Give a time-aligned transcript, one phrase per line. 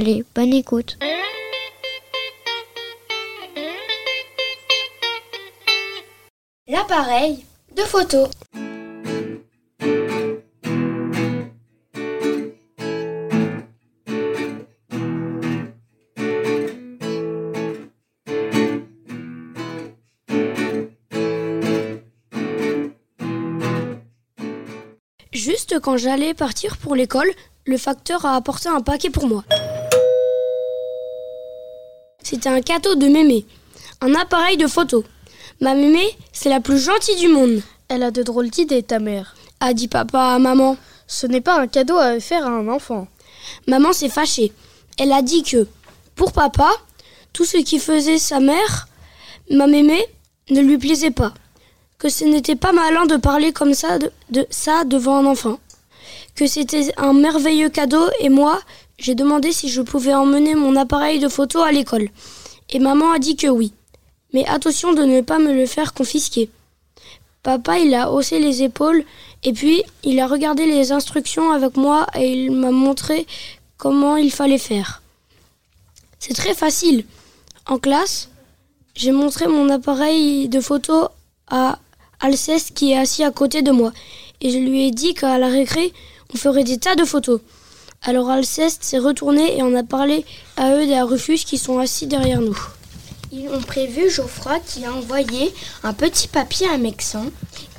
[0.00, 0.96] Allez, bonne écoute.
[6.68, 8.28] L'appareil de photo.
[25.32, 27.32] Juste quand j'allais partir pour l'école,
[27.66, 29.42] le facteur a apporté un paquet pour moi.
[32.30, 33.46] C'était un cadeau de mémé,
[34.02, 35.02] un appareil de photo.
[35.62, 39.34] Ma mémé, c'est la plus gentille du monde, Elle a de drôles d'idées, ta mère.
[39.60, 40.76] a dit papa à maman.
[41.06, 43.08] Ce n'est pas un cadeau à faire à un enfant.
[43.66, 44.52] Maman s'est fâchée.
[44.98, 45.66] Elle a dit que,
[46.16, 46.70] pour papa,
[47.32, 48.88] tout ce qui faisait sa mère,
[49.50, 50.04] ma mémé,
[50.50, 51.32] ne lui plaisait pas.
[51.96, 55.58] Que ce n'était pas malin de parler comme ça de, de ça devant un enfant.
[56.34, 58.60] Que c'était un merveilleux cadeau et moi,
[58.98, 62.08] j'ai demandé si je pouvais emmener mon appareil de photo à l'école.
[62.70, 63.72] Et maman a dit que oui.
[64.34, 66.50] Mais attention de ne pas me le faire confisquer.
[67.42, 69.04] Papa, il a haussé les épaules
[69.44, 73.26] et puis il a regardé les instructions avec moi et il m'a montré
[73.76, 75.00] comment il fallait faire.
[76.18, 77.04] C'est très facile.
[77.66, 78.28] En classe,
[78.94, 81.08] j'ai montré mon appareil de photo
[81.46, 81.78] à
[82.20, 83.92] Alceste qui est assis à côté de moi
[84.40, 85.92] et je lui ai dit qu'à la récré,
[86.34, 87.40] on ferait des tas de photos.
[88.02, 90.24] Alors Alceste s'est retourné et on a parlé
[90.56, 92.58] à eux des Rufus qui sont assis derrière nous.
[93.32, 97.26] Ils ont prévu Geoffroy qui a envoyé un petit papier à Mexan,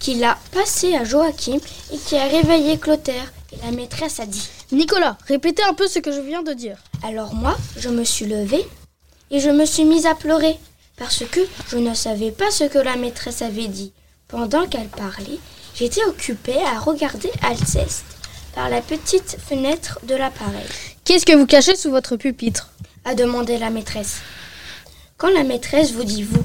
[0.00, 1.58] qu'il a passé à Joachim
[1.92, 3.32] et qui a réveillé Clotaire.
[3.52, 6.76] Et la maîtresse a dit Nicolas, répétez un peu ce que je viens de dire.
[7.02, 8.66] Alors moi, je me suis levée
[9.30, 10.58] et je me suis mise à pleurer
[10.98, 13.92] parce que je ne savais pas ce que la maîtresse avait dit.
[14.26, 15.38] Pendant qu'elle parlait,
[15.74, 18.17] j'étais occupée à regarder Alceste
[18.58, 20.66] par la petite fenêtre de l'appareil,
[21.04, 22.72] Qu'est-ce que vous cachez sous votre pupitre
[23.04, 24.16] a demandé la maîtresse.
[25.16, 26.42] Quand la maîtresse vous dit vous,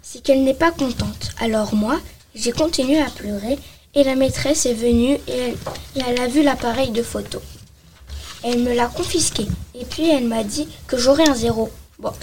[0.00, 1.32] c'est qu'elle n'est pas contente.
[1.38, 2.00] Alors moi,
[2.34, 3.58] j'ai continué à pleurer
[3.94, 5.56] et la maîtresse est venue et elle,
[5.96, 7.42] et elle a vu l'appareil de photo.
[8.42, 11.68] Elle me l'a confisqué et puis elle m'a dit que j'aurais un zéro.
[11.98, 12.14] Bon,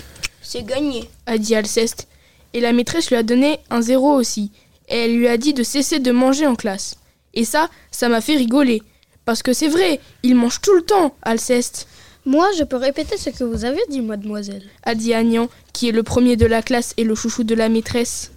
[0.41, 1.07] c'est gagné.
[1.27, 2.07] a dit Alceste.
[2.53, 4.51] Et la maîtresse lui a donné un zéro aussi.
[4.89, 6.95] Et elle lui a dit de cesser de manger en classe.
[7.35, 8.81] Et ça, ça m'a fait rigoler.
[9.25, 11.87] Parce que c'est vrai, il mange tout le temps, Alceste,
[12.25, 14.63] Moi, je peux répéter ce que vous avez dit, mademoiselle.
[14.83, 17.69] a dit Agnan, qui est le premier de la classe et le chouchou de la
[17.69, 18.31] maîtresse.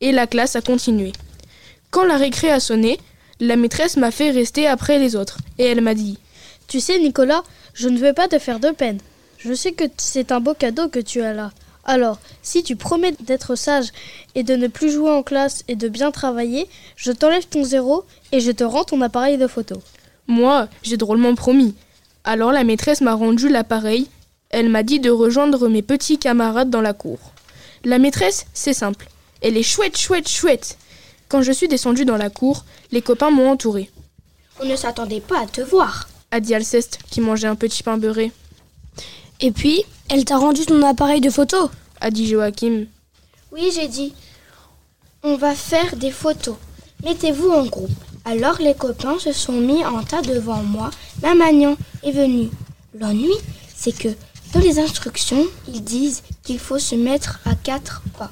[0.00, 1.12] Et la classe a continué.
[1.90, 2.98] Quand la récré a sonné,
[3.40, 5.38] la maîtresse m'a fait rester après les autres.
[5.58, 6.18] Et elle m'a dit
[6.68, 7.42] Tu sais, Nicolas,
[7.74, 8.98] je ne veux pas te faire de peine.
[9.38, 11.52] Je sais que c'est un beau cadeau que tu as là.
[11.84, 13.88] Alors, si tu promets d'être sage
[14.34, 18.04] et de ne plus jouer en classe et de bien travailler, je t'enlève ton zéro
[18.30, 19.82] et je te rends ton appareil de photo.
[20.26, 21.74] Moi, j'ai drôlement promis.
[22.24, 24.08] Alors la maîtresse m'a rendu l'appareil.
[24.50, 27.18] Elle m'a dit de rejoindre mes petits camarades dans la cour.
[27.84, 29.08] La maîtresse, c'est simple.
[29.40, 30.78] Elle est chouette, chouette, chouette.
[31.28, 33.90] Quand je suis descendue dans la cour, les copains m'ont entouré.
[34.60, 36.08] On ne s'attendait pas à te voir.
[36.30, 38.30] A dit Alceste, qui mangeait un petit pain beurré.
[39.40, 41.70] Et puis, elle t'a rendu ton appareil de photo.
[42.00, 42.86] A dit Joachim.
[43.50, 44.14] Oui, j'ai dit.
[45.24, 46.56] On va faire des photos.
[47.02, 47.90] Mettez-vous en groupe.
[48.24, 50.90] Alors les copains se sont mis en tas devant moi.
[51.22, 52.50] Ma Magnon est venue.
[52.98, 53.32] L'ennui,
[53.74, 54.08] c'est que
[54.52, 58.30] dans les instructions, ils disent qu'il faut se mettre à quatre pas.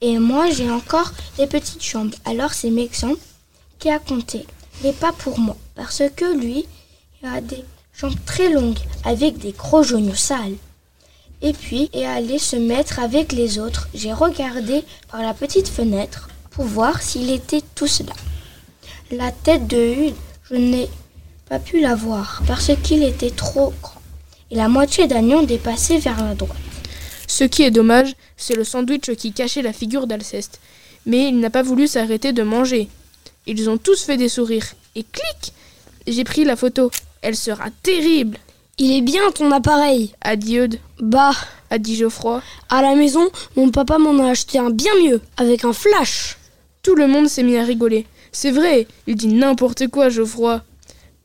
[0.00, 2.14] Et moi, j'ai encore des petites jambes.
[2.24, 3.14] Alors c'est Mexan
[3.78, 4.46] qui a compté
[4.82, 5.56] les pas pour moi.
[5.74, 6.66] Parce que lui,
[7.22, 7.64] il a des
[7.94, 10.56] jambes très longues avec des gros genoux sales.
[11.42, 16.28] Et puis, et aller se mettre avec les autres, j'ai regardé par la petite fenêtre
[16.50, 18.14] pour voir s'il était tous là.
[19.10, 20.14] La tête de Hude,
[20.50, 20.88] je n'ai
[21.48, 24.00] pas pu la voir parce qu'il était trop grand.
[24.50, 26.56] Et la moitié d'Agnon dépassait vers la droite.
[27.26, 30.60] Ce qui est dommage, c'est le sandwich qui cachait la figure d'Alceste.
[31.04, 32.88] Mais il n'a pas voulu s'arrêter de manger.
[33.46, 34.74] Ils ont tous fait des sourires.
[34.94, 35.52] Et clic
[36.06, 36.90] J'ai pris la photo.
[37.22, 38.38] Elle sera terrible,
[38.78, 40.12] Il est bien ton appareil.
[40.20, 41.32] a dit Eudes, Bah,
[41.70, 42.42] a dit Geoffroy.
[42.68, 46.36] à la maison, mon papa m'en a acheté un bien mieux, avec un flash.
[46.82, 48.06] Tout le monde s'est mis à rigoler.
[48.38, 50.62] C'est vrai, il dit n'importe quoi, Geoffroy.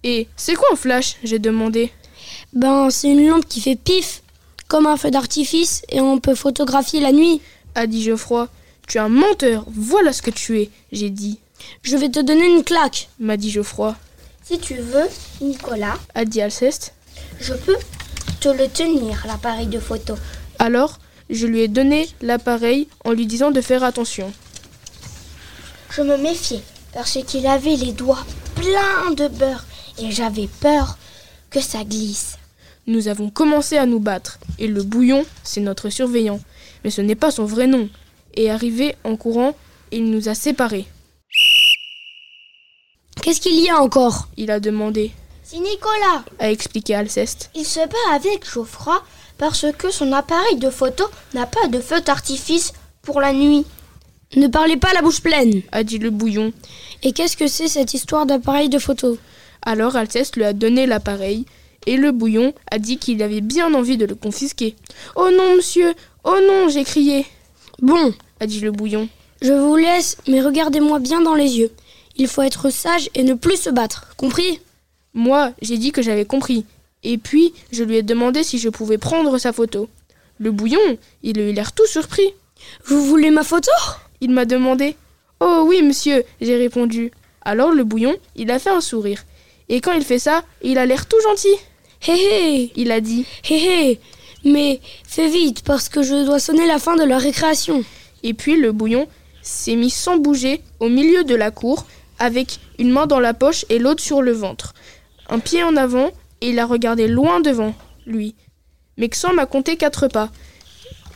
[0.06, 1.18] Et c'est quoi un flash?
[1.26, 1.92] J'ai demandé.
[2.54, 4.24] Ben, c'est une lampe qui fait pif,
[4.70, 7.42] comme un feu d'artifice, et on peut photographier la nuit.
[7.76, 8.48] A dit Geoffroy.
[8.88, 11.38] Tu es un menteur, voilà ce que tu es, j'ai dit.
[11.84, 13.10] Je vais te donner une claque.
[13.20, 13.94] M'a dit Geoffroy.
[14.46, 15.10] Si tu veux,
[15.42, 16.94] Nicolas, A dit Alceste.
[17.42, 17.76] je peux
[18.40, 20.16] te le tenir, l'appareil de photo.
[20.60, 20.98] Alors,
[21.30, 24.32] je lui ai donné l'appareil en lui disant de faire attention.
[25.90, 26.64] Je me méfiais
[26.94, 29.66] parce qu'il avait les doigts pleins de beurre
[30.00, 30.98] et j'avais peur
[31.50, 32.38] que ça glisse.
[32.88, 36.40] Nous avons commencé à nous battre, et le bouillon, c'est notre surveillant.
[36.84, 37.90] Mais ce n'est pas son vrai nom.
[38.34, 39.56] Et arrivé en courant,
[39.92, 40.88] il nous a séparés.
[43.22, 44.30] Qu'est-ce qu'il y a encore?
[44.36, 45.12] Il a demandé,
[45.44, 46.24] C'est Nicolas.
[46.40, 47.52] a expliqué Alceste.
[47.56, 49.04] Il se bat avec Geoffroy
[49.38, 51.04] parce que son appareil de photo
[51.34, 52.74] n'a pas de feu d'artifice
[53.04, 53.66] pour la nuit.
[54.36, 55.62] Ne parlez pas la bouche pleine.
[55.72, 56.54] A dit le bouillon.
[57.04, 59.18] Et qu'est-ce que c'est cette histoire d'appareil de photo?
[59.62, 61.46] Alors Alceste lui a donné l'appareil,
[61.86, 64.76] et le bouillon a dit qu'il avait bien envie de le confisquer.
[65.16, 65.94] Oh non, monsieur
[66.24, 67.26] Oh non j'ai crié
[67.82, 69.10] Bon, a dit le bouillon.
[69.42, 71.72] je vous laisse, mais regardez-moi bien dans les yeux.
[72.16, 74.14] Il faut être sage et ne plus se battre.
[74.18, 74.60] Compris?
[75.14, 76.66] Moi, j'ai dit que j'avais compris.
[77.04, 79.90] Et puis, je lui ai demandé si je pouvais prendre sa photo.
[80.38, 82.34] Le bouillon, il a eu l'air tout surpris.
[82.86, 83.72] Vous voulez ma photo?
[84.22, 84.96] Il m'a demandé.
[85.40, 87.12] Oh oui, monsieur, j'ai répondu.
[87.42, 89.24] Alors le bouillon, il a fait un sourire.
[89.68, 91.56] Et quand il fait ça, il a l'air tout gentil.
[92.08, 93.26] Hé hé Il a dit.
[93.50, 94.00] Hé hé
[94.46, 97.84] Mais fais vite, parce que je dois sonner la fin de la récréation.
[98.24, 99.08] Et puis le bouillon
[99.42, 101.86] s'est mis sans bouger au milieu de la cour,
[102.20, 104.74] avec une main dans la poche et l'autre sur le ventre.
[105.30, 107.74] Un pied en avant, et il a regardé loin devant
[108.06, 108.36] lui.
[108.98, 110.30] Mexan m'a compté quatre pas.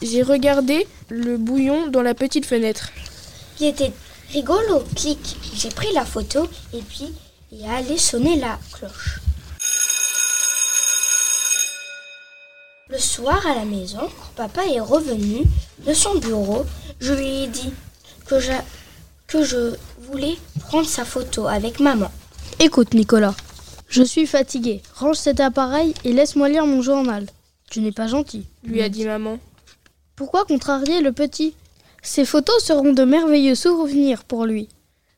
[0.01, 2.89] J'ai regardé le bouillon dans la petite fenêtre.
[3.59, 3.93] Il était
[4.31, 5.37] rigolo, clic.
[5.55, 7.13] J'ai pris la photo et puis
[7.51, 9.19] il est allé sonner la cloche.
[12.89, 15.43] Le soir à la maison, quand papa est revenu
[15.87, 16.65] de son bureau,
[16.99, 17.73] je lui ai dit
[18.27, 18.51] que je,
[19.27, 20.35] que je voulais
[20.67, 22.11] prendre sa photo avec maman.
[22.59, 23.35] Écoute, Nicolas,
[23.89, 24.81] je suis fatigué.
[24.95, 27.25] Range cet appareil et laisse-moi lire mon journal.
[27.71, 28.45] Tu n'es pas gentil.
[28.63, 29.39] Lui a dit maman.
[30.15, 31.55] Pourquoi contrarier le petit?
[32.01, 34.69] Ces photos seront de merveilleux souvenirs pour lui.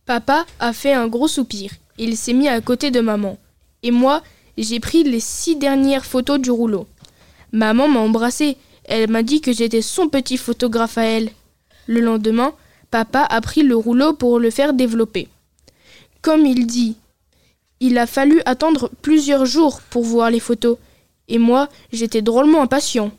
[0.07, 1.71] Papa a fait un gros soupir.
[1.99, 3.37] Il s'est mis à côté de maman.
[3.83, 4.23] Et moi,
[4.57, 6.87] j'ai pris les six dernières photos du rouleau.
[7.51, 8.57] Maman m'a embrassé.
[8.85, 11.29] Elle m'a dit que j'étais son petit photographe à elle.
[11.85, 12.53] Le lendemain,
[12.89, 15.27] papa a pris le rouleau pour le faire développer.
[16.23, 16.95] Comme il dit,
[17.79, 20.77] il a fallu attendre plusieurs jours pour voir les photos.
[21.27, 23.11] Et moi, j'étais drôlement impatient.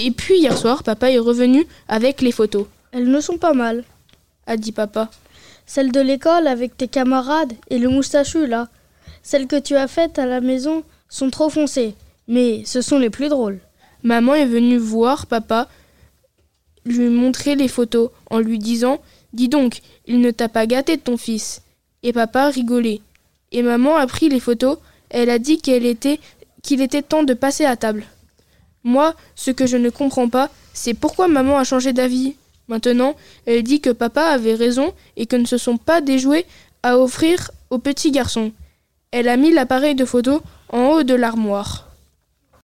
[0.00, 3.82] Et puis hier soir, papa est revenu avec les photos, Elles ne sont pas mal.
[4.46, 5.10] a dit papa.
[5.66, 8.68] Celles de l'école avec tes camarades et le moustachu là.
[9.24, 11.94] Celles que tu as faites à la maison sont trop foncées.
[12.28, 13.58] Mais ce sont les plus drôles.
[14.04, 15.68] Maman est venue voir papa,
[16.84, 19.00] lui montrer les photos en lui disant
[19.32, 21.60] Dis donc, il ne t'a pas gâté ton fils.
[22.04, 23.00] Et papa rigolait.
[23.50, 24.78] Et maman a pris les photos,
[25.10, 26.20] elle a dit qu'elle était
[26.62, 28.04] qu'il était temps de passer à table.
[28.88, 32.36] Moi, ce que je ne comprends pas, c'est pourquoi maman a changé d'avis.
[32.68, 36.46] Maintenant, elle dit que papa avait raison et que ne se sont pas des jouets
[36.82, 38.50] à offrir aux petits garçons.
[39.10, 40.40] Elle a mis l'appareil de photo
[40.70, 41.87] en haut de l'armoire.